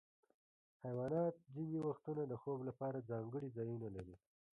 حیوانات 0.83 1.35
ځینې 1.53 1.79
وختونه 1.87 2.23
د 2.27 2.33
خوب 2.41 2.59
لپاره 2.69 3.05
ځانګړي 3.09 3.49
ځایونه 3.57 3.87
لري. 3.95 4.15